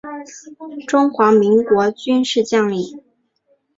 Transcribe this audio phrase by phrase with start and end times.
[0.87, 3.03] 中华民国军事将领。